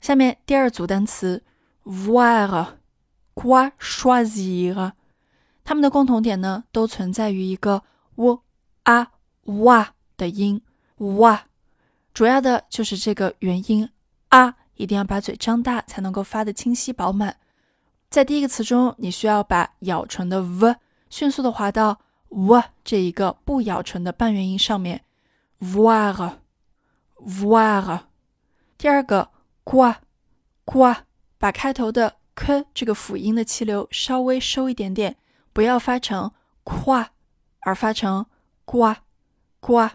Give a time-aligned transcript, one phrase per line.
[0.00, 1.44] 下面第二组单词
[1.84, 2.78] voir
[3.34, 4.92] quoi choisir，
[5.62, 7.84] 它们的共同点呢，都存在于一个
[8.16, 8.42] w
[8.84, 9.08] a
[9.44, 10.62] wa 的音
[10.96, 11.38] w
[12.14, 13.90] 主要的就是这个元音
[14.30, 17.36] a，一定要把嘴张大才能够发的清晰饱满。
[18.10, 20.76] 在第一个词中，你需要把咬唇的 v
[21.10, 25.04] 迅速的滑到 w 这一个不咬唇的半元音上面。
[25.60, 28.00] voir，voir。
[28.78, 29.30] 第二个
[29.64, 30.96] qua，qua，
[31.36, 35.16] 把开头的 k 这个辅音的气流稍微收一点点，
[35.52, 36.32] 不要发成
[36.64, 37.08] qua，
[37.60, 38.24] 而发成
[38.64, 39.90] gua，gua。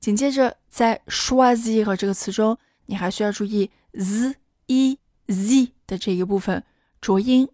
[0.00, 4.36] 紧接着在 choisir 这个词中，你还需要注意 z
[4.66, 4.98] e
[5.28, 6.64] z 的这个部分，
[7.04, 7.46] 浊音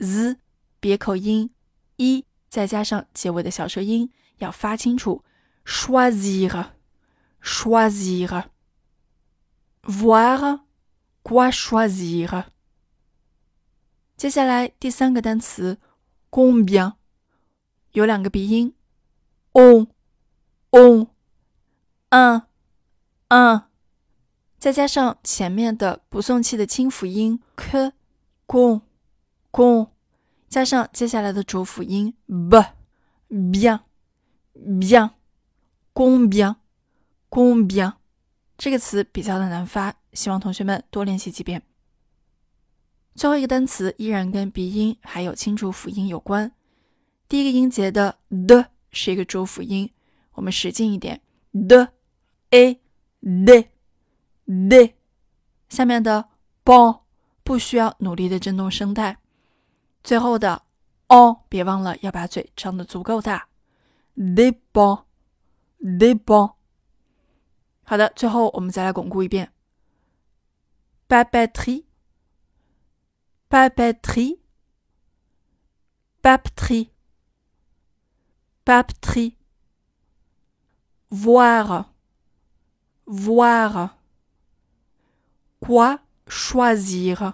[0.00, 0.36] z，
[0.80, 1.54] 别口音
[1.94, 5.22] e，再加上结尾的小舌音，要发清楚。
[5.64, 6.72] choisir,
[7.40, 8.46] choisir,
[9.84, 10.62] voir,
[11.22, 12.46] quoi choisir。
[14.16, 15.78] 接下来第三个单词
[16.28, 16.94] combien
[17.92, 18.74] 有两个鼻音
[19.52, 19.86] on
[20.70, 21.06] on
[22.10, 22.42] un
[23.28, 23.66] un，
[24.58, 27.92] 再加上前面的不送气的清辅音 k
[28.48, 28.80] con
[29.56, 29.88] con，
[30.50, 32.62] 加上接下来的浊辅音 b
[33.30, 33.80] bien
[34.54, 35.12] bien。
[35.94, 37.94] combien，combien
[38.58, 41.62] 这个词比较的难发，希望同学们多练习几遍。
[43.14, 46.52] 最后一个单词依然跟鼻音还有清浊辅音有关。
[47.26, 49.90] 第一个音节的的是一个浊辅音，
[50.32, 51.22] 我们使劲一点
[51.66, 51.94] 的
[52.50, 52.78] a
[53.22, 53.68] de
[54.46, 54.92] de。
[55.70, 56.28] 下面的
[56.62, 57.00] bon
[57.42, 59.20] 不需要努力的震动声带。
[60.05, 60.63] 最后的
[61.07, 63.47] on 别忘了要把嘴张得足够大
[64.15, 66.53] de bon。dépend。
[67.83, 69.51] 好的，最后我们再来巩固一遍：
[71.09, 71.85] papeterie,
[73.49, 74.39] papeterie,
[76.21, 76.91] papeterie,
[78.63, 79.37] papeterie,
[81.09, 81.85] voir,
[83.05, 83.97] voir,
[85.59, 87.33] quoi choisir,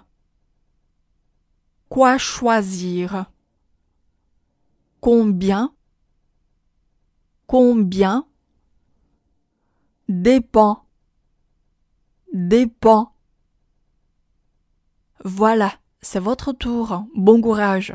[1.93, 3.27] Quoi choisir,
[4.99, 5.75] combien,
[7.45, 8.25] combien?
[10.09, 10.87] Dépend,
[12.33, 13.15] dépend.
[15.23, 15.71] Voilà,
[16.01, 17.05] c'est votre tour.
[17.13, 17.93] Bon courage.